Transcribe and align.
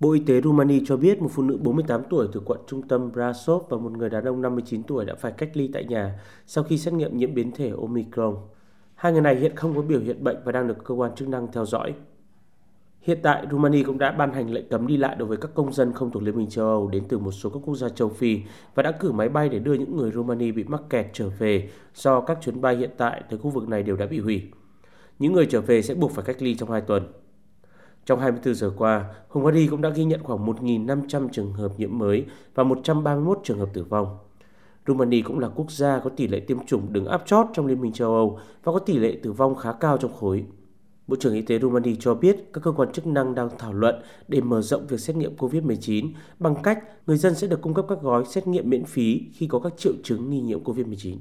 Bộ 0.00 0.12
Y 0.12 0.20
tế 0.20 0.40
Rumani 0.40 0.82
cho 0.86 0.96
biết 0.96 1.22
một 1.22 1.28
phụ 1.32 1.42
nữ 1.42 1.58
48 1.62 2.02
tuổi 2.10 2.28
từ 2.32 2.40
quận 2.44 2.60
trung 2.66 2.88
tâm 2.88 3.12
Brasov 3.12 3.62
và 3.68 3.76
một 3.76 3.92
người 3.92 4.10
đàn 4.10 4.24
ông 4.24 4.42
59 4.42 4.82
tuổi 4.82 5.04
đã 5.04 5.14
phải 5.14 5.32
cách 5.32 5.50
ly 5.54 5.70
tại 5.72 5.84
nhà 5.84 6.20
sau 6.46 6.64
khi 6.64 6.78
xét 6.78 6.94
nghiệm 6.94 7.16
nhiễm 7.16 7.34
biến 7.34 7.52
thể 7.52 7.72
Omicron. 7.80 8.36
Hai 8.94 9.12
người 9.12 9.20
này 9.20 9.36
hiện 9.36 9.56
không 9.56 9.74
có 9.74 9.82
biểu 9.82 10.00
hiện 10.00 10.24
bệnh 10.24 10.36
và 10.44 10.52
đang 10.52 10.68
được 10.68 10.84
cơ 10.84 10.94
quan 10.94 11.14
chức 11.14 11.28
năng 11.28 11.52
theo 11.52 11.66
dõi. 11.66 11.94
Hiện 13.00 13.18
tại, 13.22 13.46
Rumani 13.50 13.82
cũng 13.82 13.98
đã 13.98 14.12
ban 14.12 14.32
hành 14.32 14.50
lệnh 14.50 14.68
cấm 14.68 14.86
đi 14.86 14.96
lại 14.96 15.16
đối 15.18 15.28
với 15.28 15.36
các 15.36 15.50
công 15.54 15.72
dân 15.72 15.92
không 15.92 16.10
thuộc 16.10 16.22
Liên 16.22 16.36
minh 16.36 16.48
châu 16.48 16.66
Âu 16.66 16.88
đến 16.88 17.04
từ 17.08 17.18
một 17.18 17.32
số 17.32 17.50
các 17.50 17.60
quốc 17.64 17.74
gia 17.74 17.88
châu 17.88 18.08
Phi 18.08 18.40
và 18.74 18.82
đã 18.82 18.92
cử 18.92 19.12
máy 19.12 19.28
bay 19.28 19.48
để 19.48 19.58
đưa 19.58 19.74
những 19.74 19.96
người 19.96 20.10
Rumani 20.10 20.52
bị 20.52 20.64
mắc 20.64 20.82
kẹt 20.90 21.06
trở 21.12 21.28
về 21.28 21.70
do 21.94 22.20
các 22.20 22.38
chuyến 22.40 22.60
bay 22.60 22.76
hiện 22.76 22.90
tại 22.96 23.22
tới 23.30 23.38
khu 23.38 23.50
vực 23.50 23.68
này 23.68 23.82
đều 23.82 23.96
đã 23.96 24.06
bị 24.06 24.18
hủy. 24.18 24.42
Những 25.18 25.32
người 25.32 25.46
trở 25.46 25.60
về 25.60 25.82
sẽ 25.82 25.94
buộc 25.94 26.10
phải 26.10 26.24
cách 26.24 26.42
ly 26.42 26.54
trong 26.54 26.70
2 26.70 26.80
tuần. 26.80 27.12
Trong 28.06 28.20
24 28.20 28.54
giờ 28.54 28.70
qua, 28.76 29.04
Hungary 29.28 29.66
cũng 29.66 29.80
đã 29.80 29.88
ghi 29.88 30.04
nhận 30.04 30.22
khoảng 30.22 30.46
1.500 30.46 31.28
trường 31.32 31.52
hợp 31.52 31.72
nhiễm 31.78 31.98
mới 31.98 32.24
và 32.54 32.64
131 32.64 33.40
trường 33.44 33.58
hợp 33.58 33.68
tử 33.72 33.84
vong. 33.84 34.18
Rumani 34.86 35.22
cũng 35.22 35.38
là 35.38 35.48
quốc 35.48 35.70
gia 35.70 35.98
có 35.98 36.10
tỷ 36.10 36.28
lệ 36.28 36.40
tiêm 36.40 36.66
chủng 36.66 36.92
đứng 36.92 37.06
áp 37.06 37.22
chót 37.26 37.46
trong 37.52 37.66
Liên 37.66 37.80
minh 37.80 37.92
châu 37.92 38.14
Âu 38.14 38.38
và 38.64 38.72
có 38.72 38.78
tỷ 38.78 38.98
lệ 38.98 39.18
tử 39.22 39.32
vong 39.32 39.54
khá 39.54 39.72
cao 39.72 39.98
trong 39.98 40.12
khối. 40.12 40.44
Bộ 41.06 41.16
trưởng 41.20 41.34
Y 41.34 41.42
tế 41.42 41.58
Rumani 41.58 41.96
cho 42.00 42.14
biết 42.14 42.36
các 42.52 42.60
cơ 42.64 42.72
quan 42.72 42.92
chức 42.92 43.06
năng 43.06 43.34
đang 43.34 43.48
thảo 43.58 43.72
luận 43.72 43.94
để 44.28 44.40
mở 44.40 44.62
rộng 44.62 44.86
việc 44.86 45.00
xét 45.00 45.16
nghiệm 45.16 45.36
COVID-19 45.36 46.08
bằng 46.38 46.54
cách 46.62 46.84
người 47.06 47.16
dân 47.16 47.34
sẽ 47.34 47.46
được 47.46 47.60
cung 47.62 47.74
cấp 47.74 47.84
các 47.88 47.98
gói 48.02 48.24
xét 48.24 48.46
nghiệm 48.46 48.70
miễn 48.70 48.84
phí 48.84 49.22
khi 49.34 49.46
có 49.46 49.58
các 49.58 49.72
triệu 49.76 49.92
chứng 50.04 50.30
nghi 50.30 50.40
nhiễm 50.40 50.64
COVID-19. 50.64 51.16